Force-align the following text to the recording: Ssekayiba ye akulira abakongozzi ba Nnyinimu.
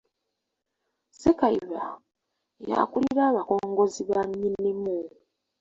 Ssekayiba 1.11 1.81
ye 2.67 2.73
akulira 2.83 3.23
abakongozzi 3.31 4.01
ba 4.09 4.21
Nnyinimu. 4.27 4.95